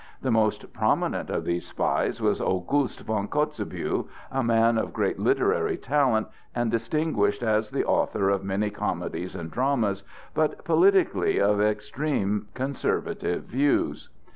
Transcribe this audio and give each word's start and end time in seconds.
The 0.23 0.31
most 0.31 0.73
prominent 0.73 1.29
of 1.29 1.45
these 1.45 1.67
spies 1.67 2.19
was 2.19 2.41
August 2.41 3.01
von 3.01 3.27
Kotzebue, 3.27 4.05
a 4.31 4.41
man 4.43 4.79
of 4.79 4.93
great 4.93 5.19
literary 5.19 5.77
talent 5.77 6.27
and 6.55 6.71
distinguished 6.71 7.43
as 7.43 7.69
the 7.69 7.85
author 7.85 8.27
of 8.31 8.43
many 8.43 8.71
comedies 8.71 9.35
and 9.35 9.51
dramas, 9.51 10.03
but 10.33 10.65
politically 10.65 11.39
of 11.39 11.61
extreme 11.61 12.47
conservative 12.55 13.43
views. 13.43 14.09